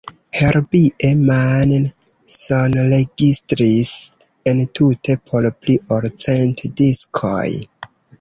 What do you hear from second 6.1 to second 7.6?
cent diskoj.